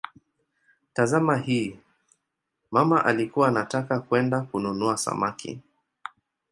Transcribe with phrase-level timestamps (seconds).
[0.93, 1.79] Tazama hii:
[2.71, 5.59] "mama alikuwa anataka kwenda kununua samaki".